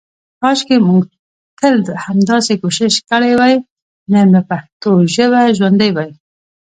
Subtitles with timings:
[0.41, 1.03] کاشکې مونږ
[1.59, 3.55] تل همداسې کوشش کړی وای
[4.13, 6.11] نن به پښتو ژابه ژوندی وی.